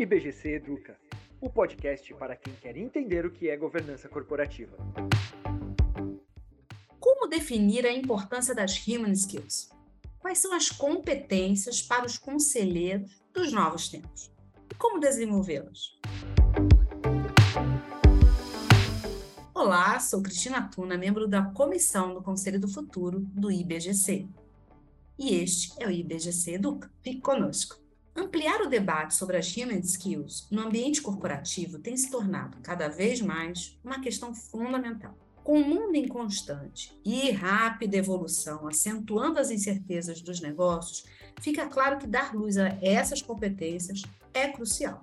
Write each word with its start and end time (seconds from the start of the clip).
IBGC 0.00 0.50
Educa, 0.50 0.96
o 1.40 1.50
podcast 1.50 2.14
para 2.14 2.36
quem 2.36 2.54
quer 2.54 2.76
entender 2.76 3.26
o 3.26 3.32
que 3.32 3.50
é 3.50 3.56
governança 3.56 4.08
corporativa. 4.08 4.76
Como 7.00 7.26
definir 7.28 7.84
a 7.84 7.92
importância 7.92 8.54
das 8.54 8.86
Human 8.86 9.10
Skills? 9.10 9.70
Quais 10.20 10.38
são 10.38 10.54
as 10.54 10.70
competências 10.70 11.82
para 11.82 12.06
os 12.06 12.16
conselheiros 12.16 13.20
dos 13.34 13.52
novos 13.52 13.88
tempos? 13.88 14.32
E 14.70 14.74
como 14.76 15.00
desenvolvê-las? 15.00 15.98
Olá, 19.52 19.98
sou 19.98 20.22
Cristina 20.22 20.70
Tuna, 20.72 20.96
membro 20.96 21.26
da 21.26 21.42
Comissão 21.42 22.14
do 22.14 22.22
Conselho 22.22 22.60
do 22.60 22.68
Futuro 22.68 23.18
do 23.34 23.50
IBGC. 23.50 24.28
E 25.18 25.34
este 25.34 25.72
é 25.82 25.88
o 25.88 25.90
IBGC 25.90 26.52
Educa. 26.52 26.88
Fique 27.02 27.20
conosco. 27.20 27.87
Ampliar 28.18 28.60
o 28.62 28.68
debate 28.68 29.14
sobre 29.14 29.36
as 29.36 29.56
human 29.56 29.78
skills 29.78 30.48
no 30.50 30.62
ambiente 30.62 31.00
corporativo 31.00 31.78
tem 31.78 31.96
se 31.96 32.10
tornado 32.10 32.58
cada 32.64 32.88
vez 32.88 33.20
mais 33.20 33.78
uma 33.84 34.00
questão 34.00 34.34
fundamental. 34.34 35.16
Com 35.44 35.60
o 35.60 35.64
mundo 35.64 35.94
em 35.94 36.08
constante 36.08 36.92
e 37.04 37.30
rápida 37.30 37.96
evolução, 37.96 38.66
acentuando 38.66 39.38
as 39.38 39.52
incertezas 39.52 40.20
dos 40.20 40.40
negócios, 40.40 41.04
fica 41.40 41.68
claro 41.68 41.96
que 41.98 42.08
dar 42.08 42.34
luz 42.34 42.56
a 42.56 42.76
essas 42.82 43.22
competências 43.22 44.02
é 44.34 44.48
crucial. 44.48 45.00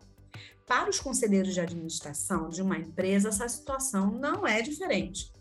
Para 0.68 0.90
os 0.90 1.00
conselheiros 1.00 1.54
de 1.54 1.62
administração 1.62 2.50
de 2.50 2.62
uma 2.62 2.78
empresa, 2.78 3.30
essa 3.30 3.48
situação 3.48 4.12
não 4.12 4.46
é 4.46 4.62
diferente. 4.62 5.32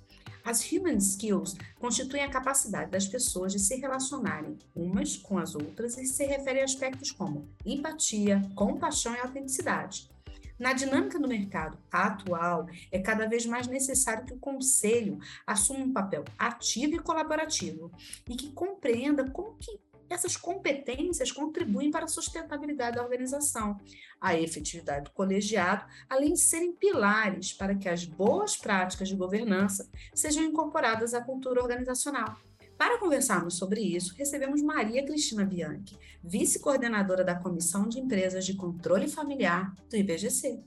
As 0.44 0.70
human 0.70 0.98
skills 0.98 1.56
constituem 1.80 2.22
a 2.22 2.28
capacidade 2.28 2.90
das 2.90 3.08
pessoas 3.08 3.50
de 3.50 3.58
se 3.58 3.76
relacionarem 3.76 4.58
umas 4.76 5.16
com 5.16 5.38
as 5.38 5.54
outras 5.54 5.96
e 5.96 6.04
se 6.04 6.26
refere 6.26 6.60
a 6.60 6.64
aspectos 6.64 7.10
como 7.10 7.48
empatia, 7.64 8.42
compaixão 8.54 9.14
e 9.14 9.20
autenticidade. 9.20 10.10
Na 10.58 10.74
dinâmica 10.74 11.18
do 11.18 11.26
mercado 11.26 11.78
atual, 11.90 12.68
é 12.92 12.98
cada 12.98 13.26
vez 13.26 13.46
mais 13.46 13.66
necessário 13.66 14.26
que 14.26 14.34
o 14.34 14.38
conselho 14.38 15.18
assuma 15.46 15.80
um 15.80 15.92
papel 15.92 16.24
ativo 16.38 16.94
e 16.94 16.98
colaborativo 16.98 17.90
e 18.28 18.36
que 18.36 18.52
compreenda 18.52 19.28
como 19.30 19.56
que 19.56 19.80
essas 20.14 20.36
competências 20.36 21.32
contribuem 21.32 21.90
para 21.90 22.04
a 22.04 22.08
sustentabilidade 22.08 22.96
da 22.96 23.02
organização, 23.02 23.78
a 24.20 24.38
efetividade 24.38 25.04
do 25.04 25.10
colegiado, 25.10 25.84
além 26.08 26.34
de 26.34 26.40
serem 26.40 26.72
pilares 26.72 27.52
para 27.52 27.74
que 27.74 27.88
as 27.88 28.04
boas 28.04 28.56
práticas 28.56 29.08
de 29.08 29.16
governança 29.16 29.88
sejam 30.14 30.44
incorporadas 30.44 31.14
à 31.14 31.20
cultura 31.20 31.60
organizacional. 31.60 32.36
Para 32.78 32.98
conversarmos 32.98 33.56
sobre 33.56 33.80
isso, 33.80 34.14
recebemos 34.16 34.62
Maria 34.62 35.04
Cristina 35.04 35.44
Bianchi, 35.44 35.96
vice-coordenadora 36.22 37.24
da 37.24 37.34
Comissão 37.34 37.88
de 37.88 38.00
Empresas 38.00 38.44
de 38.44 38.54
Controle 38.54 39.08
Familiar 39.08 39.74
do 39.88 39.96
IBGC. 39.96 40.62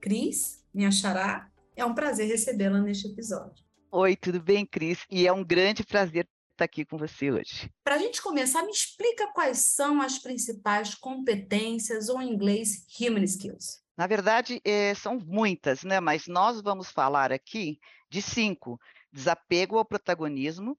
Cris, 0.00 0.64
minha 0.72 0.90
xará, 0.90 1.50
é 1.76 1.84
um 1.84 1.94
prazer 1.94 2.28
recebê-la 2.28 2.80
neste 2.80 3.08
episódio. 3.08 3.64
Oi, 3.90 4.16
tudo 4.16 4.40
bem, 4.40 4.66
Cris? 4.66 5.04
E 5.10 5.26
é 5.26 5.32
um 5.32 5.44
grande 5.44 5.84
prazer 5.84 6.28
estar 6.58 6.64
aqui 6.64 6.84
com 6.84 6.98
você 6.98 7.30
hoje. 7.30 7.70
Para 7.84 7.94
a 7.94 7.98
gente 7.98 8.20
começar, 8.20 8.62
me 8.62 8.72
explica 8.72 9.28
quais 9.32 9.58
são 9.58 10.02
as 10.02 10.18
principais 10.18 10.94
competências, 10.94 12.08
ou 12.08 12.20
em 12.20 12.30
inglês, 12.30 12.84
human 13.00 13.22
skills. 13.22 13.80
Na 13.96 14.06
verdade, 14.06 14.60
é, 14.64 14.94
são 14.94 15.18
muitas, 15.18 15.82
né? 15.84 16.00
Mas 16.00 16.26
nós 16.26 16.60
vamos 16.60 16.90
falar 16.90 17.32
aqui 17.32 17.78
de 18.10 18.20
cinco: 18.20 18.80
desapego 19.12 19.78
ao 19.78 19.84
protagonismo, 19.84 20.76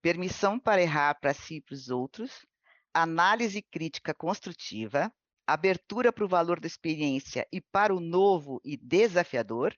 permissão 0.00 0.58
para 0.58 0.82
errar 0.82 1.14
para 1.20 1.34
si 1.34 1.56
e 1.56 1.60
para 1.60 1.74
os 1.74 1.88
outros, 1.88 2.46
análise 2.94 3.60
crítica 3.62 4.14
construtiva, 4.14 5.12
abertura 5.46 6.12
para 6.12 6.24
o 6.24 6.28
valor 6.28 6.60
da 6.60 6.66
experiência 6.66 7.46
e 7.52 7.60
para 7.60 7.94
o 7.94 8.00
novo 8.00 8.60
e 8.64 8.76
desafiador, 8.76 9.74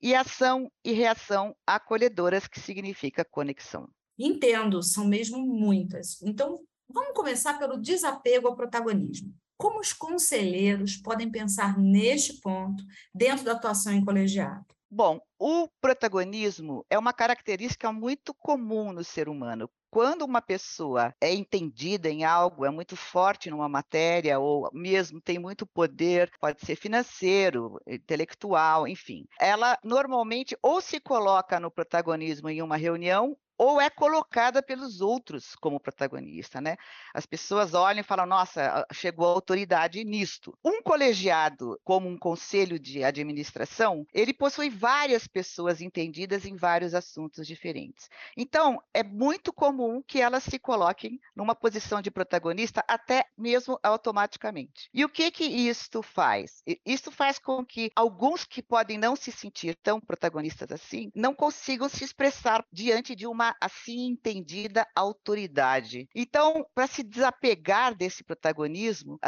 e 0.00 0.14
ação 0.14 0.70
e 0.84 0.92
reação 0.92 1.54
acolhedoras, 1.66 2.46
que 2.46 2.60
significa 2.60 3.24
conexão. 3.24 3.88
Entendo, 4.22 4.82
são 4.82 5.06
mesmo 5.06 5.38
muitas. 5.38 6.20
Então, 6.20 6.60
vamos 6.86 7.14
começar 7.14 7.58
pelo 7.58 7.80
desapego 7.80 8.48
ao 8.48 8.54
protagonismo. 8.54 9.32
Como 9.56 9.80
os 9.80 9.94
conselheiros 9.94 10.96
podem 10.98 11.30
pensar 11.30 11.78
neste 11.78 12.38
ponto 12.38 12.84
dentro 13.14 13.46
da 13.46 13.52
atuação 13.52 13.94
em 13.94 14.04
colegiado? 14.04 14.66
Bom, 14.90 15.20
o 15.38 15.68
protagonismo 15.80 16.84
é 16.90 16.98
uma 16.98 17.14
característica 17.14 17.90
muito 17.90 18.34
comum 18.34 18.92
no 18.92 19.02
ser 19.02 19.26
humano. 19.26 19.70
Quando 19.90 20.22
uma 20.22 20.42
pessoa 20.42 21.14
é 21.20 21.32
entendida 21.32 22.08
em 22.10 22.22
algo, 22.22 22.64
é 22.64 22.70
muito 22.70 22.96
forte 22.96 23.50
numa 23.50 23.68
matéria, 23.68 24.38
ou 24.38 24.68
mesmo 24.72 25.20
tem 25.20 25.38
muito 25.38 25.66
poder, 25.66 26.30
pode 26.40 26.64
ser 26.64 26.76
financeiro, 26.76 27.80
intelectual, 27.86 28.86
enfim, 28.86 29.26
ela 29.38 29.78
normalmente 29.82 30.56
ou 30.62 30.80
se 30.80 31.00
coloca 31.00 31.58
no 31.58 31.70
protagonismo 31.70 32.48
em 32.48 32.62
uma 32.62 32.76
reunião, 32.76 33.36
ou 33.60 33.78
é 33.78 33.90
colocada 33.90 34.62
pelos 34.62 35.02
outros 35.02 35.54
como 35.56 35.78
protagonista, 35.78 36.62
né? 36.62 36.78
As 37.12 37.26
pessoas 37.26 37.74
olham 37.74 38.00
e 38.00 38.02
falam: 38.02 38.24
nossa, 38.24 38.86
chegou 38.90 39.26
a 39.26 39.34
autoridade 39.34 40.02
nisto. 40.02 40.56
Um 40.64 40.82
colegiado, 40.82 41.78
como 41.84 42.08
um 42.08 42.16
conselho 42.16 42.78
de 42.78 43.04
administração, 43.04 44.06
ele 44.14 44.32
possui 44.32 44.70
várias 44.70 45.26
pessoas 45.26 45.82
entendidas 45.82 46.46
em 46.46 46.56
vários 46.56 46.94
assuntos 46.94 47.46
diferentes. 47.46 48.08
Então, 48.34 48.82
é 48.94 49.02
muito 49.02 49.52
comum 49.52 50.02
que 50.06 50.22
elas 50.22 50.44
se 50.44 50.58
coloquem 50.58 51.20
numa 51.36 51.54
posição 51.54 52.00
de 52.00 52.10
protagonista, 52.10 52.82
até 52.88 53.26
mesmo 53.36 53.78
automaticamente. 53.82 54.88
E 54.94 55.04
o 55.04 55.08
que 55.10 55.30
que 55.30 55.44
isto 55.44 56.02
faz? 56.02 56.62
Isso 56.86 57.12
faz 57.12 57.38
com 57.38 57.62
que 57.62 57.92
alguns 57.94 58.46
que 58.46 58.62
podem 58.62 58.96
não 58.96 59.14
se 59.14 59.30
sentir 59.30 59.76
tão 59.82 60.00
protagonistas 60.00 60.72
assim, 60.72 61.12
não 61.14 61.34
consigam 61.34 61.90
se 61.90 62.02
expressar 62.02 62.64
diante 62.72 63.14
de 63.14 63.26
uma 63.26 63.49
assim 63.60 64.08
entendida 64.08 64.86
autoridade. 64.94 66.08
Então, 66.14 66.66
para 66.74 66.86
se 66.86 67.02
desapegar 67.02 67.94
desse 67.94 68.22
protagonismo, 68.22 69.18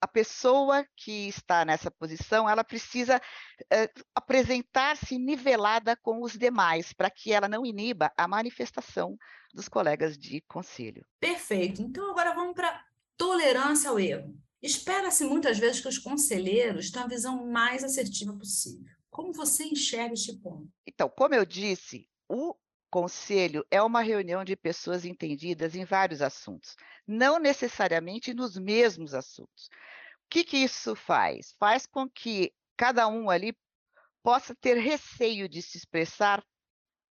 a 0.00 0.08
pessoa 0.08 0.86
que 0.96 1.28
está 1.28 1.64
nessa 1.64 1.90
posição, 1.90 2.48
ela 2.48 2.64
precisa 2.64 3.20
apresentar-se 4.14 5.18
nivelada 5.18 5.96
com 5.96 6.22
os 6.22 6.32
demais, 6.32 6.92
para 6.92 7.10
que 7.10 7.32
ela 7.32 7.48
não 7.48 7.66
iniba 7.66 8.12
a 8.16 8.26
manifestação 8.26 9.16
dos 9.52 9.68
colegas 9.68 10.16
de 10.16 10.40
conselho. 10.42 11.04
Perfeito. 11.20 11.82
Então, 11.82 12.10
agora 12.10 12.34
vamos 12.34 12.54
para 12.54 12.84
tolerância 13.16 13.90
ao 13.90 13.98
erro. 13.98 14.34
Espera-se 14.62 15.24
muitas 15.24 15.58
vezes 15.58 15.80
que 15.80 15.88
os 15.88 15.98
conselheiros 15.98 16.90
tenham 16.90 17.06
a 17.06 17.08
visão 17.08 17.46
mais 17.46 17.84
assertiva 17.84 18.32
possível. 18.36 18.84
Como 19.10 19.32
você 19.32 19.64
enxerga 19.64 20.14
este 20.14 20.36
ponto? 20.36 20.68
Então, 20.86 21.08
como 21.08 21.34
eu 21.34 21.44
disse, 21.44 22.08
o 22.28 22.54
Conselho 22.90 23.64
é 23.70 23.82
uma 23.82 24.00
reunião 24.00 24.44
de 24.44 24.56
pessoas 24.56 25.04
entendidas 25.04 25.74
em 25.74 25.84
vários 25.84 26.22
assuntos, 26.22 26.74
não 27.06 27.38
necessariamente 27.38 28.32
nos 28.32 28.56
mesmos 28.56 29.14
assuntos. 29.14 29.66
O 30.24 30.28
que, 30.30 30.44
que 30.44 30.56
isso 30.58 30.94
faz? 30.94 31.54
Faz 31.58 31.86
com 31.86 32.08
que 32.08 32.52
cada 32.76 33.06
um 33.08 33.30
ali 33.30 33.56
possa 34.22 34.54
ter 34.54 34.76
receio 34.76 35.48
de 35.48 35.62
se 35.62 35.78
expressar 35.78 36.42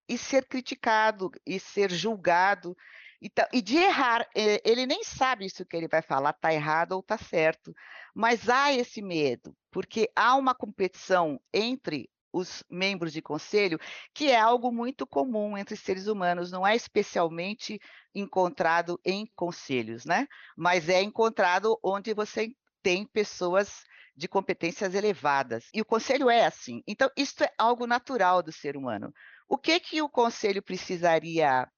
e 0.08 0.16
ser 0.16 0.46
criticado 0.46 1.30
e 1.44 1.60
ser 1.60 1.90
julgado 1.90 2.76
então, 3.20 3.44
e 3.52 3.60
de 3.60 3.76
errar. 3.76 4.28
Ele 4.34 4.86
nem 4.86 5.02
sabe 5.02 5.44
isso 5.44 5.66
que 5.66 5.76
ele 5.76 5.88
vai 5.88 6.02
falar 6.02 6.30
está 6.30 6.52
errado 6.52 6.92
ou 6.92 7.00
está 7.00 7.18
certo, 7.18 7.74
mas 8.14 8.48
há 8.48 8.72
esse 8.72 9.02
medo, 9.02 9.54
porque 9.70 10.10
há 10.14 10.36
uma 10.36 10.54
competição 10.54 11.40
entre 11.52 12.08
os 12.32 12.62
membros 12.70 13.12
de 13.12 13.22
conselho, 13.22 13.78
que 14.14 14.30
é 14.30 14.38
algo 14.38 14.72
muito 14.72 15.06
comum 15.06 15.56
entre 15.56 15.76
seres 15.76 16.06
humanos, 16.06 16.50
não 16.50 16.66
é 16.66 16.74
especialmente 16.74 17.78
encontrado 18.14 19.00
em 19.04 19.26
conselhos, 19.34 20.04
né? 20.04 20.26
Mas 20.56 20.88
é 20.88 21.02
encontrado 21.02 21.78
onde 21.82 22.12
você 22.14 22.50
tem 22.82 23.06
pessoas 23.06 23.84
de 24.16 24.26
competências 24.26 24.94
elevadas. 24.94 25.68
E 25.72 25.80
o 25.80 25.84
conselho 25.84 26.28
é 26.28 26.44
assim. 26.44 26.82
Então, 26.86 27.08
isso 27.16 27.44
é 27.44 27.50
algo 27.56 27.86
natural 27.86 28.42
do 28.42 28.50
ser 28.50 28.76
humano. 28.76 29.12
O 29.48 29.56
que 29.56 29.78
que 29.78 30.02
o 30.02 30.08
conselho 30.08 30.62
precisaria 30.62 31.68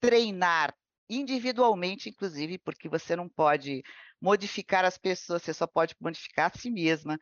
treinar 0.00 0.74
individualmente, 1.08 2.08
inclusive, 2.08 2.58
porque 2.58 2.88
você 2.88 3.14
não 3.16 3.28
pode 3.28 3.82
modificar 4.20 4.84
as 4.84 4.96
pessoas, 4.96 5.42
você 5.42 5.52
só 5.52 5.66
pode 5.66 5.94
modificar 6.00 6.50
a 6.54 6.58
si 6.58 6.70
mesma 6.70 7.18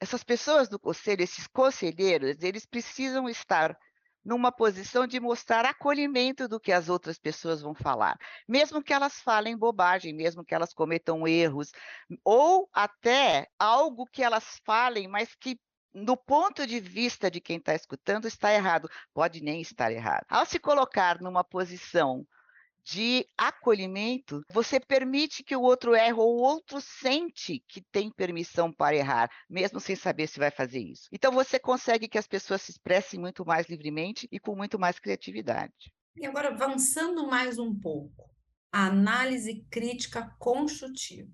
essas 0.00 0.22
pessoas 0.22 0.68
do 0.68 0.78
conselho, 0.78 1.22
esses 1.22 1.46
conselheiros, 1.46 2.42
eles 2.42 2.64
precisam 2.64 3.28
estar 3.28 3.76
numa 4.24 4.52
posição 4.52 5.06
de 5.06 5.18
mostrar 5.18 5.64
acolhimento 5.64 6.46
do 6.46 6.60
que 6.60 6.70
as 6.70 6.88
outras 6.88 7.18
pessoas 7.18 7.62
vão 7.62 7.74
falar, 7.74 8.16
mesmo 8.46 8.82
que 8.82 8.92
elas 8.92 9.20
falem 9.20 9.56
bobagem, 9.56 10.12
mesmo 10.12 10.44
que 10.44 10.54
elas 10.54 10.74
cometam 10.74 11.26
erros, 11.26 11.72
ou 12.22 12.68
até 12.72 13.48
algo 13.58 14.06
que 14.06 14.22
elas 14.22 14.60
falem, 14.64 15.08
mas 15.08 15.34
que 15.34 15.58
do 15.94 16.16
ponto 16.16 16.66
de 16.66 16.78
vista 16.78 17.30
de 17.30 17.40
quem 17.40 17.56
está 17.56 17.74
escutando 17.74 18.28
está 18.28 18.52
errado, 18.52 18.88
pode 19.14 19.42
nem 19.42 19.60
estar 19.62 19.90
errado. 19.90 20.24
Ao 20.28 20.44
se 20.44 20.58
colocar 20.58 21.20
numa 21.20 21.42
posição 21.42 22.26
de 22.90 23.26
acolhimento, 23.36 24.42
você 24.50 24.80
permite 24.80 25.44
que 25.44 25.54
o 25.54 25.60
outro 25.60 25.94
erre 25.94 26.14
ou 26.14 26.38
o 26.38 26.40
outro 26.40 26.80
sente 26.80 27.62
que 27.68 27.82
tem 27.92 28.10
permissão 28.10 28.72
para 28.72 28.96
errar, 28.96 29.30
mesmo 29.48 29.78
sem 29.78 29.94
saber 29.94 30.26
se 30.26 30.38
vai 30.38 30.50
fazer 30.50 30.80
isso. 30.80 31.06
Então 31.12 31.30
você 31.30 31.58
consegue 31.58 32.08
que 32.08 32.16
as 32.16 32.26
pessoas 32.26 32.62
se 32.62 32.70
expressem 32.70 33.20
muito 33.20 33.44
mais 33.44 33.68
livremente 33.68 34.26
e 34.32 34.40
com 34.40 34.56
muito 34.56 34.78
mais 34.78 34.98
criatividade. 34.98 35.92
E 36.16 36.24
agora 36.24 36.48
avançando 36.48 37.28
mais 37.28 37.58
um 37.58 37.78
pouco, 37.78 38.30
a 38.72 38.86
análise 38.86 39.66
crítica 39.70 40.34
construtiva. 40.38 41.30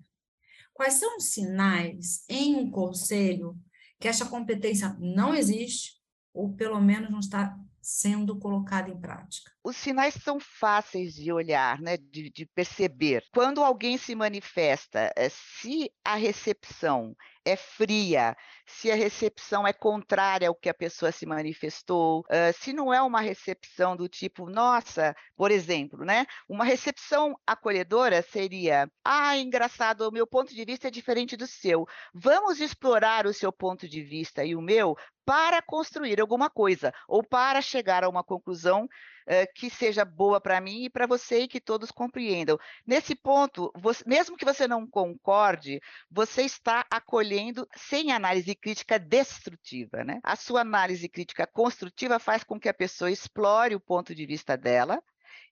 Quais 0.72 0.94
são 0.94 1.18
os 1.18 1.32
sinais 1.32 2.24
em 2.28 2.56
um 2.56 2.68
conselho 2.68 3.56
que 4.00 4.08
essa 4.08 4.26
competência 4.26 4.96
não 4.98 5.32
existe 5.32 6.02
ou 6.32 6.52
pelo 6.52 6.80
menos 6.80 7.12
não 7.12 7.20
está 7.20 7.56
sendo 7.80 8.40
colocada 8.40 8.90
em 8.90 9.00
prática? 9.00 9.53
Os 9.64 9.76
sinais 9.78 10.12
são 10.22 10.38
fáceis 10.38 11.14
de 11.14 11.32
olhar, 11.32 11.80
né, 11.80 11.96
de, 11.96 12.28
de 12.28 12.44
perceber. 12.44 13.24
Quando 13.32 13.64
alguém 13.64 13.96
se 13.96 14.14
manifesta, 14.14 15.10
eh, 15.16 15.30
se 15.30 15.90
a 16.04 16.16
recepção 16.16 17.16
é 17.46 17.56
fria, 17.56 18.36
se 18.66 18.90
a 18.90 18.94
recepção 18.94 19.66
é 19.66 19.72
contrária 19.72 20.48
ao 20.48 20.54
que 20.54 20.68
a 20.68 20.74
pessoa 20.74 21.10
se 21.12 21.26
manifestou, 21.26 22.24
se 22.54 22.72
não 22.72 22.92
é 22.92 23.02
uma 23.02 23.20
recepção 23.20 23.94
do 23.94 24.08
tipo, 24.08 24.48
nossa, 24.48 25.14
por 25.36 25.50
exemplo, 25.50 26.04
né? 26.04 26.24
Uma 26.48 26.64
recepção 26.64 27.38
acolhedora 27.46 28.22
seria, 28.22 28.90
ah, 29.04 29.36
engraçado, 29.36 30.08
o 30.08 30.12
meu 30.12 30.26
ponto 30.26 30.54
de 30.54 30.64
vista 30.64 30.88
é 30.88 30.90
diferente 30.90 31.36
do 31.36 31.46
seu. 31.46 31.86
Vamos 32.14 32.60
explorar 32.60 33.26
o 33.26 33.34
seu 33.34 33.52
ponto 33.52 33.86
de 33.86 34.02
vista 34.02 34.42
e 34.42 34.56
o 34.56 34.62
meu 34.62 34.96
para 35.24 35.60
construir 35.62 36.20
alguma 36.20 36.50
coisa 36.50 36.92
ou 37.08 37.22
para 37.22 37.60
chegar 37.60 38.04
a 38.04 38.08
uma 38.08 38.24
conclusão 38.24 38.88
uh, 39.26 39.52
que 39.54 39.70
seja 39.70 40.04
boa 40.04 40.40
para 40.40 40.60
mim 40.60 40.84
e 40.84 40.90
para 40.90 41.06
você 41.06 41.40
e 41.40 41.48
que 41.48 41.60
todos 41.60 41.90
compreendam. 41.90 42.58
Nesse 42.86 43.14
ponto, 43.14 43.72
você, 43.76 44.04
mesmo 44.06 44.36
que 44.36 44.44
você 44.44 44.66
não 44.68 44.86
concorde, 44.86 45.80
você 46.10 46.42
está 46.42 46.86
acolhendo 46.90 47.66
sem 47.76 48.12
análise 48.12 48.54
crítica 48.54 48.98
destrutiva. 48.98 50.04
Né? 50.04 50.20
A 50.22 50.36
sua 50.36 50.60
análise 50.60 51.08
crítica 51.08 51.46
construtiva 51.46 52.18
faz 52.18 52.44
com 52.44 52.58
que 52.58 52.68
a 52.68 52.74
pessoa 52.74 53.10
explore 53.10 53.74
o 53.74 53.80
ponto 53.80 54.14
de 54.14 54.26
vista 54.26 54.56
dela, 54.56 55.02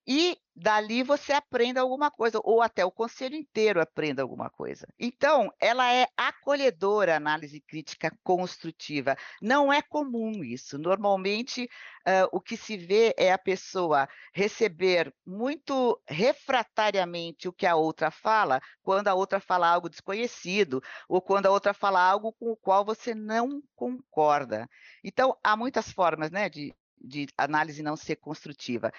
e 0.06 0.36
dali 0.54 1.02
você 1.02 1.32
aprenda 1.32 1.80
alguma 1.80 2.10
coisa, 2.10 2.40
ou 2.42 2.60
até 2.60 2.84
o 2.84 2.90
conselho 2.90 3.36
inteiro 3.36 3.80
aprenda 3.80 4.20
alguma 4.20 4.50
coisa. 4.50 4.86
Então, 4.98 5.50
ela 5.60 5.90
é 5.92 6.08
acolhedora, 6.16 7.16
análise 7.16 7.60
crítica 7.60 8.12
construtiva. 8.22 9.16
Não 9.40 9.72
é 9.72 9.80
comum 9.80 10.44
isso. 10.44 10.76
Normalmente, 10.76 11.64
uh, 12.06 12.28
o 12.32 12.40
que 12.40 12.56
se 12.56 12.76
vê 12.76 13.14
é 13.16 13.32
a 13.32 13.38
pessoa 13.38 14.08
receber 14.34 15.14
muito 15.24 15.98
refratariamente 16.06 17.48
o 17.48 17.52
que 17.52 17.66
a 17.66 17.76
outra 17.76 18.10
fala, 18.10 18.60
quando 18.82 19.08
a 19.08 19.14
outra 19.14 19.40
fala 19.40 19.68
algo 19.68 19.88
desconhecido, 19.88 20.82
ou 21.08 21.22
quando 21.22 21.46
a 21.46 21.50
outra 21.50 21.72
fala 21.72 22.00
algo 22.00 22.32
com 22.32 22.50
o 22.50 22.56
qual 22.56 22.84
você 22.84 23.14
não 23.14 23.62
concorda. 23.74 24.68
Então, 25.02 25.36
há 25.42 25.56
muitas 25.56 25.90
formas 25.90 26.30
né, 26.30 26.50
de, 26.50 26.74
de 27.02 27.26
análise 27.36 27.82
não 27.82 27.96
ser 27.96 28.16
construtiva. 28.16 28.92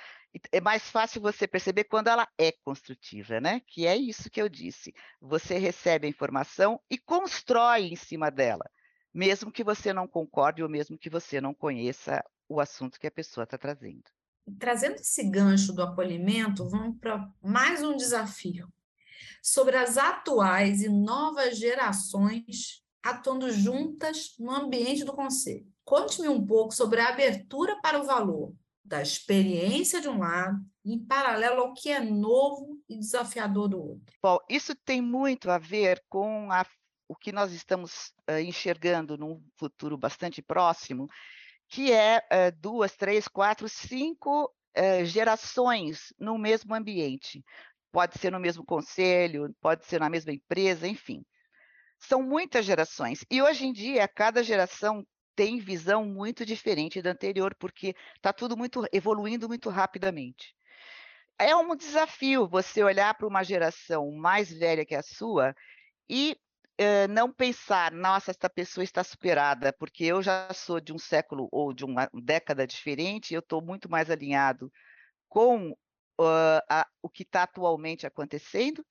É 0.51 0.59
mais 0.59 0.89
fácil 0.89 1.21
você 1.21 1.47
perceber 1.47 1.85
quando 1.85 2.07
ela 2.07 2.27
é 2.37 2.51
construtiva, 2.51 3.39
né? 3.39 3.61
Que 3.67 3.85
é 3.85 3.95
isso 3.95 4.29
que 4.29 4.41
eu 4.41 4.49
disse. 4.49 4.93
Você 5.21 5.57
recebe 5.57 6.07
a 6.07 6.09
informação 6.09 6.79
e 6.89 6.97
constrói 6.97 7.85
em 7.85 7.95
cima 7.95 8.29
dela, 8.29 8.69
mesmo 9.13 9.51
que 9.51 9.63
você 9.63 9.93
não 9.93 10.07
concorde 10.07 10.63
ou 10.63 10.69
mesmo 10.69 10.97
que 10.97 11.09
você 11.09 11.39
não 11.39 11.53
conheça 11.53 12.23
o 12.49 12.59
assunto 12.59 12.99
que 12.99 13.07
a 13.07 13.11
pessoa 13.11 13.43
está 13.43 13.57
trazendo. 13.57 14.03
Trazendo 14.59 14.95
esse 14.95 15.23
gancho 15.29 15.71
do 15.71 15.83
acolhimento, 15.83 16.67
vamos 16.67 16.99
para 16.99 17.29
mais 17.41 17.81
um 17.81 17.95
desafio 17.95 18.67
sobre 19.41 19.77
as 19.77 19.97
atuais 19.97 20.81
e 20.81 20.89
novas 20.89 21.57
gerações 21.57 22.83
atuando 23.03 23.51
juntas 23.51 24.33
no 24.39 24.51
ambiente 24.51 25.03
do 25.03 25.13
conselho. 25.13 25.72
Conte-me 25.85 26.29
um 26.29 26.45
pouco 26.45 26.73
sobre 26.73 26.99
a 27.01 27.09
abertura 27.09 27.79
para 27.81 27.99
o 27.99 28.05
valor 28.05 28.53
da 28.83 29.01
experiência 29.01 30.01
de 30.01 30.09
um 30.09 30.19
lado, 30.19 30.59
em 30.83 30.99
paralelo 30.99 31.61
ao 31.61 31.73
que 31.73 31.89
é 31.89 31.99
novo 31.99 32.79
e 32.87 32.97
desafiador 32.97 33.69
do 33.69 33.81
outro. 33.81 34.15
Bom, 34.21 34.37
isso 34.49 34.75
tem 34.83 35.01
muito 35.01 35.49
a 35.49 35.57
ver 35.57 36.03
com 36.09 36.51
a, 36.51 36.65
o 37.07 37.15
que 37.15 37.31
nós 37.31 37.53
estamos 37.53 38.13
uh, 38.29 38.39
enxergando 38.39 39.17
num 39.17 39.41
futuro 39.57 39.97
bastante 39.97 40.41
próximo, 40.41 41.07
que 41.69 41.91
é 41.91 42.19
uh, 42.19 42.59
duas, 42.59 42.95
três, 42.95 43.27
quatro, 43.27 43.69
cinco 43.69 44.45
uh, 44.77 45.05
gerações 45.05 46.13
no 46.19 46.37
mesmo 46.37 46.75
ambiente. 46.75 47.43
Pode 47.91 48.19
ser 48.19 48.31
no 48.31 48.39
mesmo 48.39 48.65
conselho, 48.65 49.55
pode 49.61 49.85
ser 49.85 49.99
na 49.99 50.09
mesma 50.09 50.33
empresa, 50.33 50.87
enfim. 50.87 51.23
São 51.99 52.21
muitas 52.21 52.65
gerações. 52.65 53.23
E 53.31 53.41
hoje 53.41 53.65
em 53.65 53.71
dia, 53.71 54.07
cada 54.07 54.43
geração 54.43 55.05
tem 55.35 55.59
visão 55.59 56.05
muito 56.05 56.45
diferente 56.45 57.01
da 57.01 57.11
anterior, 57.11 57.55
porque 57.55 57.95
está 58.15 58.31
tudo 58.33 58.57
muito 58.57 58.85
evoluindo 58.91 59.47
muito 59.47 59.69
rapidamente. 59.69 60.55
É 61.39 61.55
um 61.55 61.75
desafio 61.75 62.47
você 62.47 62.83
olhar 62.83 63.13
para 63.15 63.27
uma 63.27 63.43
geração 63.43 64.11
mais 64.11 64.51
velha 64.51 64.85
que 64.85 64.95
a 64.95 65.01
sua 65.01 65.55
e 66.09 66.37
uh, 66.79 67.11
não 67.11 67.31
pensar, 67.31 67.91
nossa, 67.91 68.31
essa 68.31 68.49
pessoa 68.49 68.83
está 68.83 69.03
superada, 69.03 69.73
porque 69.73 70.05
eu 70.05 70.21
já 70.21 70.53
sou 70.53 70.79
de 70.79 70.93
um 70.93 70.99
século 70.99 71.47
ou 71.51 71.73
de 71.73 71.85
uma 71.85 72.09
década 72.13 72.67
diferente, 72.67 73.33
eu 73.33 73.39
estou 73.39 73.61
muito 73.61 73.89
mais 73.89 74.09
alinhado 74.09 74.71
com 75.27 75.71
uh, 75.71 76.61
a, 76.69 76.87
o 77.01 77.09
que 77.09 77.23
está 77.23 77.43
atualmente 77.43 78.05
acontecendo. 78.05 78.85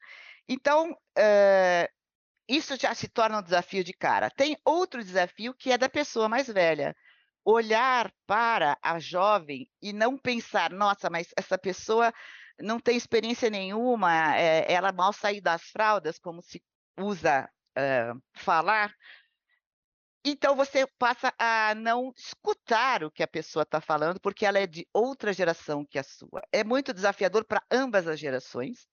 Então, 0.48 0.92
uh, 0.92 2.01
isso 2.48 2.76
já 2.76 2.94
se 2.94 3.08
torna 3.08 3.38
um 3.38 3.42
desafio 3.42 3.84
de 3.84 3.92
cara. 3.92 4.30
Tem 4.30 4.56
outro 4.64 5.02
desafio 5.02 5.54
que 5.54 5.72
é 5.72 5.78
da 5.78 5.88
pessoa 5.88 6.28
mais 6.28 6.46
velha. 6.46 6.94
Olhar 7.44 8.12
para 8.26 8.78
a 8.82 8.98
jovem 8.98 9.68
e 9.80 9.92
não 9.92 10.16
pensar, 10.16 10.70
nossa, 10.70 11.10
mas 11.10 11.28
essa 11.36 11.58
pessoa 11.58 12.12
não 12.60 12.78
tem 12.78 12.96
experiência 12.96 13.50
nenhuma, 13.50 14.36
é, 14.36 14.72
ela 14.72 14.92
mal 14.92 15.12
saiu 15.12 15.42
das 15.42 15.62
fraldas, 15.64 16.18
como 16.18 16.42
se 16.42 16.62
usa 16.98 17.48
uh, 17.76 18.22
falar. 18.34 18.94
Então 20.24 20.54
você 20.54 20.86
passa 20.98 21.34
a 21.36 21.74
não 21.74 22.12
escutar 22.16 23.02
o 23.02 23.10
que 23.10 23.24
a 23.24 23.28
pessoa 23.28 23.64
está 23.64 23.80
falando, 23.80 24.20
porque 24.20 24.46
ela 24.46 24.58
é 24.58 24.66
de 24.66 24.86
outra 24.92 25.32
geração 25.32 25.84
que 25.84 25.98
a 25.98 26.04
sua. 26.04 26.40
É 26.52 26.62
muito 26.62 26.94
desafiador 26.94 27.44
para 27.44 27.62
ambas 27.70 28.06
as 28.06 28.20
gerações 28.20 28.86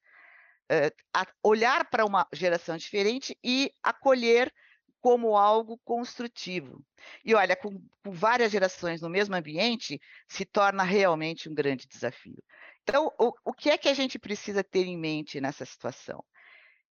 olhar 1.44 1.90
para 1.90 2.06
uma 2.06 2.28
geração 2.34 2.78
diferente 2.78 3.38
e 3.44 3.72
acolher 3.84 4.54
como 5.02 5.36
algo 5.36 5.80
construtivo. 5.84 6.84
E 7.24 7.34
olha, 7.34 7.56
com, 7.56 7.82
com, 8.04 8.12
várias 8.12 8.52
gerações 8.52 9.02
no 9.02 9.10
mesmo 9.10 9.36
ambiente, 9.36 10.00
se 10.28 10.46
torna 10.46 10.84
realmente 10.84 11.50
um 11.50 11.54
grande 11.54 11.88
desafio. 11.88 12.44
Então, 12.84 13.12
o, 13.20 13.34
o 13.46 13.54
que 13.54 13.70
é 13.70 13.78
que 13.78 13.88
a 13.88 13.94
gente 13.94 14.20
precisa 14.20 14.64
ter 14.64 14.86
em 14.86 14.98
mente 14.98 15.40
nessa 15.40 15.66
situação? 15.66 16.24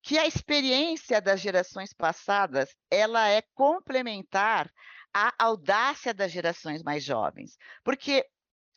Que 0.03 0.17
a 0.19 0.27
experiência 0.27 1.21
das 1.21 1.41
gerações 1.41 1.93
passadas, 1.93 2.75
ela 2.91 3.29
é 3.29 3.43
complementar 3.55 4.71
à 5.13 5.35
audácia 5.39 6.15
das 6.15 6.31
gerações 6.31 6.83
mais 6.83 7.05
jovens. 7.05 7.59
Porque 7.85 8.25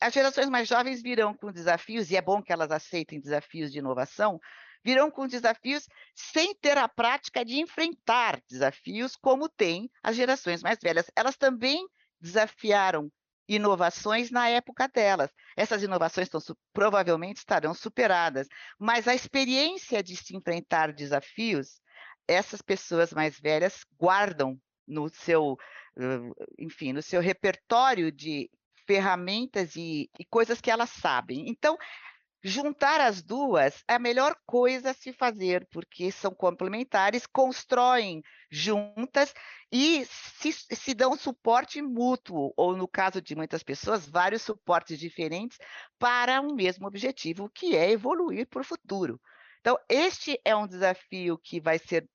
as 0.00 0.12
gerações 0.12 0.48
mais 0.48 0.68
jovens 0.68 1.00
virão 1.00 1.32
com 1.32 1.52
desafios, 1.52 2.10
e 2.10 2.16
é 2.16 2.20
bom 2.20 2.42
que 2.42 2.52
elas 2.52 2.72
aceitem 2.72 3.20
desafios 3.20 3.70
de 3.70 3.78
inovação, 3.78 4.40
virão 4.84 5.10
com 5.10 5.26
desafios 5.26 5.88
sem 6.14 6.54
ter 6.54 6.76
a 6.76 6.88
prática 6.88 7.44
de 7.44 7.60
enfrentar 7.60 8.40
desafios 8.48 9.16
como 9.16 9.48
têm 9.48 9.90
as 10.02 10.16
gerações 10.16 10.62
mais 10.62 10.78
velhas. 10.82 11.10
Elas 11.16 11.36
também 11.36 11.86
desafiaram 12.20 13.10
inovações 13.48 14.30
na 14.30 14.48
época 14.48 14.88
delas. 14.88 15.30
Essas 15.56 15.82
inovações 15.82 16.26
estão, 16.26 16.40
provavelmente 16.72 17.38
estarão 17.38 17.74
superadas, 17.74 18.46
mas 18.78 19.08
a 19.08 19.14
experiência 19.14 20.02
de 20.02 20.16
se 20.16 20.36
enfrentar 20.36 20.92
desafios, 20.92 21.80
essas 22.26 22.62
pessoas 22.62 23.12
mais 23.12 23.38
velhas 23.38 23.84
guardam 23.98 24.58
no 24.86 25.08
seu, 25.08 25.56
enfim, 26.58 26.92
no 26.92 27.02
seu 27.02 27.20
repertório 27.20 28.10
de 28.10 28.50
ferramentas 28.86 29.76
e, 29.76 30.10
e 30.18 30.24
coisas 30.24 30.60
que 30.60 30.70
elas 30.70 30.90
sabem. 30.90 31.48
Então, 31.48 31.76
juntar 32.42 33.00
as 33.00 33.22
duas 33.22 33.84
é 33.88 33.94
a 33.94 33.98
melhor 33.98 34.36
coisa 34.44 34.90
a 34.90 34.94
se 34.94 35.12
fazer, 35.12 35.66
porque 35.70 36.10
são 36.10 36.34
complementares, 36.34 37.26
constroem 37.26 38.22
juntas 38.50 39.32
e 39.70 40.04
se, 40.06 40.52
se 40.52 40.94
dão 40.94 41.16
suporte 41.16 41.80
mútuo, 41.80 42.52
ou 42.56 42.76
no 42.76 42.88
caso 42.88 43.22
de 43.22 43.36
muitas 43.36 43.62
pessoas, 43.62 44.08
vários 44.08 44.42
suportes 44.42 44.98
diferentes 44.98 45.58
para 45.98 46.40
um 46.40 46.54
mesmo 46.54 46.86
objetivo, 46.86 47.48
que 47.48 47.76
é 47.76 47.90
evoluir 47.90 48.46
para 48.48 48.60
o 48.60 48.64
futuro. 48.64 49.20
Então, 49.60 49.78
este 49.88 50.40
é 50.44 50.54
um 50.56 50.66
desafio 50.66 51.38
que 51.38 51.60
vai 51.60 51.78
ser 51.78 52.08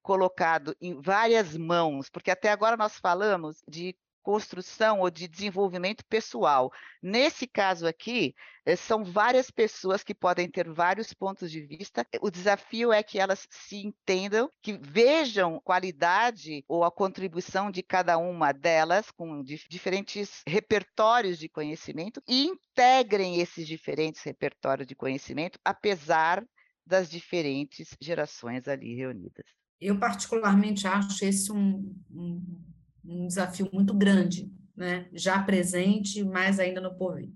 colocado 0.00 0.76
em 0.80 1.00
várias 1.00 1.56
mãos, 1.56 2.08
porque 2.08 2.30
até 2.30 2.50
agora 2.50 2.76
nós 2.76 2.98
falamos 2.98 3.62
de 3.68 3.96
construção 4.22 5.00
ou 5.00 5.10
de 5.10 5.28
desenvolvimento 5.28 6.04
pessoal. 6.06 6.72
Nesse 7.02 7.46
caso 7.46 7.86
aqui, 7.86 8.34
eh, 8.64 8.76
são 8.76 9.04
várias 9.04 9.50
pessoas 9.50 10.02
que 10.02 10.14
podem 10.14 10.48
ter 10.48 10.68
vários 10.70 11.12
pontos 11.12 11.50
de 11.50 11.60
vista. 11.60 12.06
O 12.20 12.30
desafio 12.30 12.92
é 12.92 13.02
que 13.02 13.18
elas 13.18 13.46
se 13.50 13.76
entendam, 13.76 14.50
que 14.62 14.78
vejam 14.80 15.60
qualidade 15.64 16.64
ou 16.68 16.84
a 16.84 16.90
contribuição 16.90 17.70
de 17.70 17.82
cada 17.82 18.16
uma 18.18 18.52
delas 18.52 19.10
com 19.10 19.42
diferentes 19.42 20.42
repertórios 20.46 21.38
de 21.38 21.48
conhecimento 21.48 22.22
e 22.28 22.46
integrem 22.46 23.40
esses 23.40 23.66
diferentes 23.66 24.22
repertórios 24.22 24.86
de 24.86 24.94
conhecimento, 24.94 25.58
apesar 25.64 26.44
das 26.86 27.08
diferentes 27.08 27.96
gerações 28.00 28.66
ali 28.68 28.94
reunidas. 28.94 29.46
Eu 29.80 29.98
particularmente 29.98 30.86
acho 30.86 31.24
esse 31.24 31.50
um, 31.50 31.92
um 32.10 32.40
um 33.04 33.26
desafio 33.26 33.68
muito 33.72 33.94
grande, 33.94 34.50
né? 34.76 35.08
já 35.12 35.42
presente, 35.42 36.22
mas 36.24 36.58
ainda 36.58 36.80
no 36.80 36.96
porvir. 36.96 37.32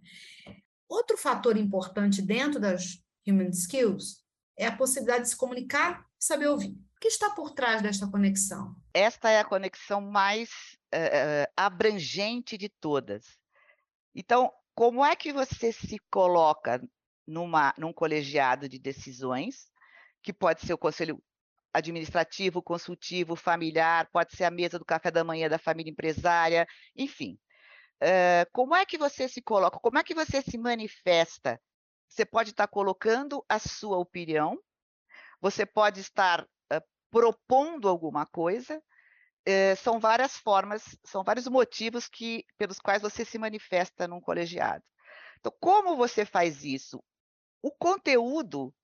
Outro 0.89 1.17
fator 1.17 1.57
importante 1.57 2.23
dentro 2.23 2.61
das 2.61 3.03
human 3.27 3.51
skills 3.51 4.25
é 4.57 4.67
a 4.67 4.77
possibilidade 4.77 5.25
de 5.25 5.31
se 5.31 5.37
comunicar 5.37 6.07
e 6.21 6.25
saber 6.25 6.47
ouvir. 6.47 6.71
O 6.71 7.01
que 7.01 7.09
está 7.09 7.31
por 7.31 7.53
trás 7.53 7.83
desta 7.83 8.07
conexão? 8.07 8.75
Esta 8.95 9.31
é 9.31 9.41
a 9.41 9.45
conexão 9.45 10.01
mais 10.01 10.49
uh, 10.95 11.53
abrangente 11.57 12.57
de 12.57 12.69
todas. 12.69 13.25
Então, 14.15 14.51
como 14.75 15.05
é 15.05 15.15
que 15.15 15.33
você 15.33 15.73
se 15.73 15.99
coloca 16.11 16.81
numa, 17.27 17.75
num 17.77 17.93
colegiado 17.93 18.69
de 18.69 18.79
decisões, 18.79 19.67
que 20.23 20.33
pode 20.33 20.61
ser 20.65 20.73
o 20.73 20.79
conselho 20.79 21.23
administrativo, 21.77 22.63
consultivo, 22.63 23.37
familiar, 23.37 24.09
pode 24.11 24.35
ser 24.35 24.45
a 24.45 24.51
mesa 24.51 24.79
do 24.79 24.85
café 24.85 25.11
da 25.11 25.23
manhã 25.23 25.49
da 25.49 25.59
família 25.59 25.91
empresária, 25.91 26.67
enfim. 26.97 27.39
Uh, 28.03 28.49
como 28.53 28.75
é 28.75 28.85
que 28.87 28.97
você 28.97 29.29
se 29.29 29.43
coloca? 29.43 29.79
Como 29.79 29.99
é 29.99 30.03
que 30.03 30.15
você 30.15 30.41
se 30.41 30.57
manifesta? 30.57 31.61
Você 32.09 32.25
pode 32.25 32.51
estar 32.51 32.67
colocando 32.67 33.45
a 33.49 33.59
sua 33.59 33.99
opinião, 33.99 34.59
você 35.41 35.67
pode 35.67 36.01
estar 36.01 36.43
uh, 36.43 36.83
propondo 37.11 37.89
alguma 37.89 38.27
coisa, 38.27 38.79
uh, 38.79 39.77
são 39.77 40.01
várias 40.01 40.37
formas, 40.37 40.99
são 41.05 41.23
vários 41.23 41.47
motivos 41.47 42.09
que, 42.09 42.45
pelos 42.57 42.79
quais 42.79 43.03
você 43.03 43.25
se 43.25 43.39
manifesta 43.39 44.09
num 44.09 44.21
colegiado. 44.21 44.83
Então, 45.39 45.53
como 45.61 45.95
você 45.95 46.25
faz 46.25 46.65
isso? 46.65 47.03
O 47.63 47.71
conteúdo 47.71 48.75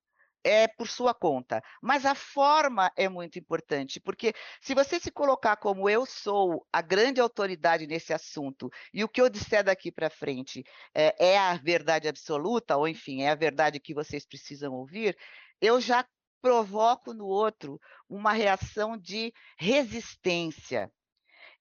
é 0.45 0.67
por 0.69 0.89
sua 0.89 1.15
conta, 1.15 1.63
mas 1.81 2.05
a 2.05 2.15
forma 2.15 2.91
é 2.97 3.09
muito 3.09 3.39
importante, 3.39 4.01
porque 4.01 4.33
se 4.61 4.75
você 4.75 4.99
se 4.99 5.11
colocar 5.11 5.57
como 5.57 5.89
eu 5.89 6.05
sou 6.05 6.67
a 6.73 6.81
grande 6.83 7.21
autoridade 7.21 7.87
nesse 7.87 8.13
assunto 8.13 8.71
e 8.93 9.05
o 9.05 9.09
que 9.09 9.21
eu 9.21 9.29
disser 9.29 9.65
daqui 9.65 9.91
para 9.93 10.11
frente 10.11 10.65
é, 10.95 11.33
é, 11.33 11.39
a 11.39 11.55
verdade 11.57 12.09
absoluta, 12.09 12.77
ou 12.77 12.89
enfim, 12.89 13.23
é 13.23 13.31
a 13.31 13.35
verdade 13.35 13.81
que 13.81 13.95
vocês 13.95 14.27
precisam 14.27 14.73
ouvir, 14.75 15.17
eu 15.61 15.81
já 15.81 16.05
provoco 16.41 17.15
no 17.15 17.27
outro 17.27 17.81
uma 18.09 18.33
reação 18.33 18.99
de 18.99 19.33
resistência. 19.57 20.91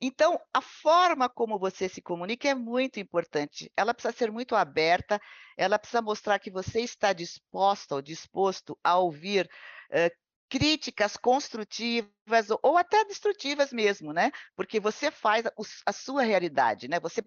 Então, 0.02 0.40
a 0.52 0.62
forma 0.62 1.30
como 1.30 1.60
você 1.60 1.88
se 1.88 2.02
comunica 2.02 2.50
é 2.50 2.56
muito 2.56 3.00
importante. 3.00 3.72
Ela 3.78 3.94
precisa 3.94 4.18
ser 4.18 4.32
muito 4.32 4.56
aberta, 4.56 5.22
ela 5.56 5.78
precisa 5.78 6.02
mostrar 6.02 6.40
que 6.40 6.50
você 6.50 6.82
está 6.82 7.14
disposta 7.14 7.94
ou 7.94 8.02
disposto 8.02 8.76
a 8.84 8.98
ouvir 8.98 9.48
uh, 9.92 10.22
críticas 10.52 11.16
construtivas 11.16 12.50
ou, 12.62 12.78
até 12.78 13.06
destrutivas 13.06 13.72
mesmo, 13.72 14.12
né? 14.12 14.32
Porque 14.54 14.82
você 14.82 15.10
faz 15.10 15.46
a, 15.86 15.94
sua 15.94 16.24
realidade, 16.24 16.90
né? 16.90 17.00
Você, 17.00 17.24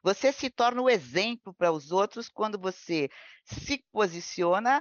você 0.00 0.30
se 0.30 0.48
torna 0.48 0.80
o 0.80 0.88
exemplo 0.88 1.52
para 1.54 1.72
os 1.72 1.90
outros 1.90 2.28
quando 2.28 2.56
você 2.56 3.08
se 3.42 3.84
posiciona 3.90 4.80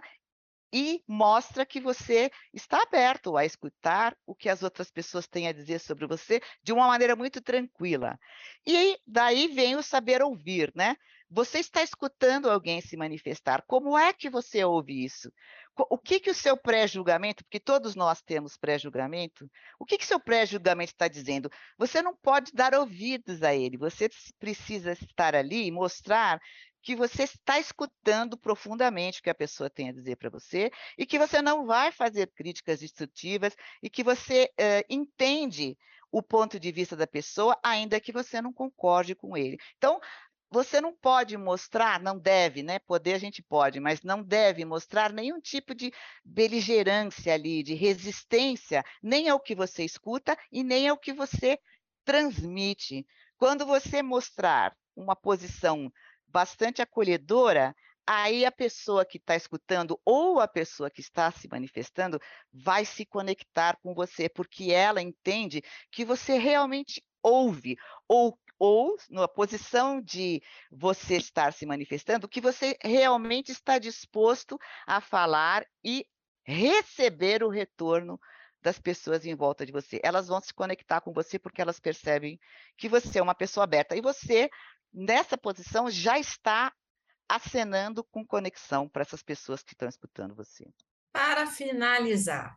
e 0.71 1.03
mostra 1.07 1.65
que 1.65 1.79
você 1.79 2.29
está 2.53 2.81
aberto 2.81 3.37
a 3.37 3.45
escutar 3.45 4.15
o 4.25 4.35
que 4.35 4.49
as 4.49 4.63
outras 4.63 4.91
pessoas 4.91 5.27
têm 5.27 5.47
a 5.47 5.53
dizer 5.53 5.79
sobre 5.79 6.05
você 6.05 6.41
de 6.61 6.73
uma 6.73 6.87
maneira 6.87 7.15
muito 7.15 7.41
tranquila. 7.41 8.19
E 8.65 8.99
daí 9.05 9.47
vem 9.47 9.75
o 9.75 9.83
saber 9.83 10.21
ouvir, 10.21 10.71
né? 10.75 10.95
Você 11.29 11.59
está 11.59 11.83
escutando 11.83 12.49
alguém 12.49 12.79
se 12.79 12.95
manifestar. 12.95 13.63
Como 13.67 13.97
é 13.97 14.13
que 14.13 14.29
você 14.29 14.63
ouve 14.63 15.03
isso? 15.03 15.31
O 15.89 15.97
que 15.97 16.19
que 16.19 16.31
o 16.31 16.35
seu 16.35 16.57
pré-julgamento, 16.57 17.43
porque 17.43 17.59
todos 17.59 17.95
nós 17.95 18.21
temos 18.21 18.57
pré-julgamento, 18.57 19.49
o 19.79 19.85
que 19.85 19.97
que 19.97 20.05
seu 20.05 20.19
pré-julgamento 20.19 20.91
está 20.91 21.07
dizendo? 21.07 21.49
Você 21.77 22.01
não 22.01 22.15
pode 22.15 22.51
dar 22.53 22.73
ouvidos 22.73 23.43
a 23.43 23.53
ele. 23.53 23.77
Você 23.77 24.09
precisa 24.39 24.93
estar 24.93 25.35
ali 25.35 25.67
e 25.67 25.71
mostrar 25.71 26.39
que 26.81 26.95
você 26.95 27.23
está 27.23 27.59
escutando 27.59 28.37
profundamente 28.37 29.19
o 29.19 29.23
que 29.23 29.29
a 29.29 29.35
pessoa 29.35 29.69
tem 29.69 29.89
a 29.89 29.93
dizer 29.93 30.15
para 30.15 30.29
você 30.29 30.71
e 30.97 31.05
que 31.05 31.19
você 31.19 31.41
não 31.41 31.65
vai 31.65 31.91
fazer 31.91 32.27
críticas 32.27 32.79
destrutivas 32.79 33.55
e 33.83 33.89
que 33.89 34.03
você 34.03 34.49
uh, 34.53 34.85
entende 34.89 35.77
o 36.11 36.23
ponto 36.23 36.59
de 36.59 36.71
vista 36.71 36.95
da 36.95 37.05
pessoa, 37.05 37.57
ainda 37.61 37.99
que 37.99 38.13
você 38.13 38.41
não 38.41 38.53
concorde 38.53 39.13
com 39.13 39.35
ele. 39.35 39.57
Então, 39.77 39.99
você 40.49 40.79
não 40.79 40.93
pode 40.93 41.35
mostrar, 41.37 41.99
não 41.99 42.17
deve, 42.17 42.63
né? 42.63 42.79
Poder 42.79 43.13
a 43.13 43.17
gente 43.17 43.41
pode, 43.41 43.79
mas 43.79 44.01
não 44.01 44.23
deve 44.23 44.63
mostrar 44.63 45.11
nenhum 45.11 45.39
tipo 45.39 45.75
de 45.75 45.91
beligerância 46.23 47.33
ali, 47.33 47.63
de 47.63 47.73
resistência, 47.73 48.83
nem 49.03 49.29
ao 49.29 49.39
que 49.39 49.53
você 49.53 49.83
escuta 49.83 50.37
e 50.51 50.63
nem 50.63 50.87
ao 50.87 50.97
que 50.97 51.13
você 51.13 51.59
transmite. 52.05 53.05
Quando 53.37 53.65
você 53.65 54.01
mostrar 54.01 54.75
uma 54.95 55.15
posição 55.15 55.91
bastante 56.27 56.81
acolhedora, 56.81 57.75
aí 58.05 58.45
a 58.45 58.51
pessoa 58.51 59.05
que 59.05 59.17
está 59.17 59.35
escutando 59.35 59.99
ou 60.05 60.39
a 60.39 60.47
pessoa 60.47 60.89
que 60.89 61.01
está 61.01 61.29
se 61.29 61.47
manifestando 61.51 62.19
vai 62.53 62.85
se 62.85 63.05
conectar 63.05 63.77
com 63.83 63.93
você, 63.93 64.29
porque 64.29 64.71
ela 64.71 65.01
entende 65.01 65.61
que 65.91 66.05
você 66.05 66.37
realmente 66.37 67.03
ouve, 67.21 67.75
ou, 68.07 68.39
ou 68.59 68.97
na 69.09 69.27
posição 69.27 70.01
de 70.01 70.41
você 70.71 71.17
estar 71.17 71.53
se 71.53 71.65
manifestando, 71.65 72.27
que 72.27 72.41
você 72.41 72.77
realmente 72.81 73.51
está 73.51 73.77
disposto 73.77 74.59
a 74.85 74.99
falar 74.99 75.65
e 75.83 76.05
receber 76.43 77.43
o 77.43 77.49
retorno 77.49 78.19
das 78.61 78.79
pessoas 78.79 79.25
em 79.25 79.35
volta 79.35 79.65
de 79.65 79.71
você. 79.71 79.99
Elas 80.03 80.27
vão 80.27 80.41
se 80.41 80.53
conectar 80.53 81.01
com 81.01 81.13
você 81.13 81.37
porque 81.37 81.61
elas 81.61 81.79
percebem 81.79 82.39
que 82.77 82.89
você 82.89 83.19
é 83.19 83.21
uma 83.21 83.35
pessoa 83.35 83.63
aberta. 83.63 83.95
E 83.95 84.01
você 84.01 84.49
nessa 84.93 85.37
posição 85.37 85.89
já 85.89 86.17
está 86.17 86.73
acenando 87.29 88.03
com 88.03 88.25
conexão 88.25 88.87
para 88.87 89.01
essas 89.01 89.21
pessoas 89.21 89.61
que 89.61 89.73
estão 89.73 89.87
escutando 89.87 90.35
você. 90.35 90.65
Para 91.11 91.45
finalizar, 91.45 92.55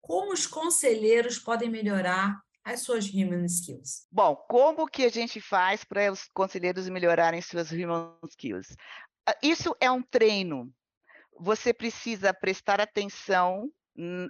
como 0.00 0.32
os 0.32 0.46
conselheiros 0.46 1.38
podem 1.38 1.70
melhorar 1.70 2.38
as 2.64 2.80
suas 2.80 3.06
human 3.12 3.44
skills? 3.46 4.06
Bom, 4.10 4.36
como 4.48 4.86
que 4.86 5.04
a 5.04 5.08
gente 5.08 5.40
faz 5.40 5.84
para 5.84 6.10
os 6.12 6.28
conselheiros 6.34 6.88
melhorarem 6.88 7.40
suas 7.40 7.70
human 7.70 8.16
skills? 8.28 8.76
Ah, 9.26 9.36
isso 9.42 9.74
é 9.80 9.90
um 9.90 10.02
treino. 10.02 10.72
Você 11.38 11.72
precisa 11.72 12.34
prestar 12.34 12.80
atenção 12.80 13.70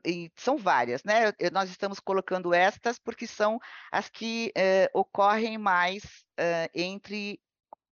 e 0.05 0.31
são 0.37 0.57
várias, 0.57 1.05
né? 1.05 1.33
Nós 1.53 1.71
estamos 1.71 2.01
colocando 2.01 2.55
estas 2.55 2.99
porque 2.99 3.27
são 3.27 3.59
as 3.93 4.09
que 4.09 4.53
eh, 4.57 4.91
ocorrem 4.95 5.59
mais 5.59 6.03
eh, 6.37 6.71
entre 6.75 7.41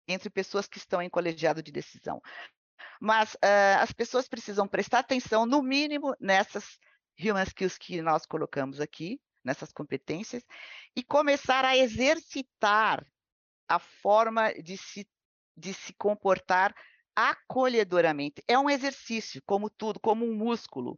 entre 0.07 0.29
pessoas 0.29 0.67
que 0.67 0.77
estão 0.77 1.01
em 1.01 1.09
colegiado 1.09 1.61
de 1.61 1.71
decisão. 1.71 2.21
Mas 2.99 3.33
uh, 3.35 3.81
as 3.81 3.91
pessoas 3.91 4.27
precisam 4.27 4.67
prestar 4.67 4.99
atenção, 4.99 5.45
no 5.45 5.61
mínimo, 5.61 6.15
nessas 6.19 6.79
human 7.19 7.43
skills 7.43 7.77
que 7.77 8.01
nós 8.01 8.25
colocamos 8.25 8.79
aqui, 8.79 9.19
nessas 9.47 9.71
competências, 9.71 10.43
e 10.95 11.01
começar 11.01 11.65
a 11.65 11.75
exercitar 11.75 13.03
a 13.67 13.79
forma 13.79 14.53
de 14.53 14.77
se, 14.77 15.07
de 15.55 15.73
se 15.73 15.93
comportar 15.93 16.75
acolhedoramente. 17.15 18.43
É 18.47 18.59
um 18.59 18.69
exercício, 18.69 19.41
como 19.43 19.71
tudo, 19.71 19.99
como 19.99 20.23
um 20.23 20.35
músculo, 20.35 20.95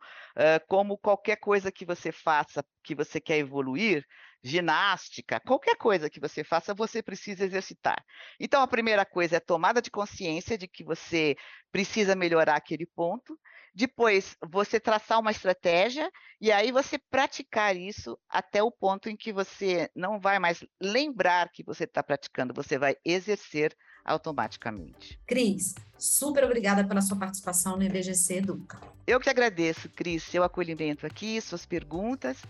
como 0.67 0.97
qualquer 0.97 1.37
coisa 1.37 1.71
que 1.71 1.85
você 1.85 2.11
faça, 2.11 2.65
que 2.83 2.93
você 2.93 3.21
quer 3.21 3.37
evoluir, 3.37 4.05
ginástica, 4.43 5.39
qualquer 5.39 5.75
coisa 5.77 6.09
que 6.09 6.19
você 6.19 6.43
faça, 6.43 6.73
você 6.73 7.01
precisa 7.01 7.45
exercitar. 7.45 8.03
Então, 8.37 8.61
a 8.61 8.67
primeira 8.67 9.05
coisa 9.05 9.37
é 9.37 9.39
tomada 9.39 9.81
de 9.81 9.89
consciência 9.89 10.57
de 10.57 10.67
que 10.67 10.83
você 10.83 11.37
precisa 11.71 12.15
melhorar 12.15 12.55
aquele 12.55 12.85
ponto. 12.85 13.39
Depois, 13.73 14.35
você 14.49 14.79
traçar 14.79 15.19
uma 15.19 15.31
estratégia 15.31 16.11
e 16.41 16.51
aí 16.51 16.71
você 16.71 16.97
praticar 16.97 17.75
isso 17.75 18.17
até 18.29 18.61
o 18.63 18.71
ponto 18.71 19.09
em 19.09 19.15
que 19.15 19.31
você 19.31 19.89
não 19.95 20.19
vai 20.19 20.39
mais 20.39 20.63
lembrar 20.81 21.49
que 21.51 21.63
você 21.63 21.83
está 21.83 22.01
praticando, 22.01 22.53
você 22.53 22.77
vai 22.77 22.95
exercer 23.05 23.75
automaticamente. 24.03 25.19
Cris, 25.27 25.75
super 25.97 26.43
obrigada 26.43 26.83
pela 26.87 27.01
sua 27.01 27.17
participação 27.17 27.77
no 27.77 27.83
IBGC 27.83 28.37
Educa. 28.37 28.79
Eu 29.05 29.19
que 29.19 29.29
agradeço, 29.29 29.89
Cris, 29.89 30.23
seu 30.23 30.43
acolhimento 30.43 31.05
aqui, 31.05 31.41
suas 31.41 31.65
perguntas 31.65 32.41